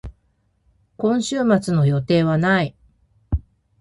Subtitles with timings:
[0.97, 2.75] 今週末の予定はない。